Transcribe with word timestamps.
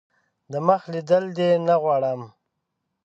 دمخ 0.51 0.81
لیدل 0.91 1.25
دي 1.37 1.49
نه 1.67 1.75
غواړم. 1.81 2.21